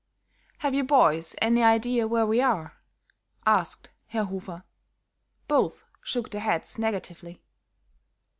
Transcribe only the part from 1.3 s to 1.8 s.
any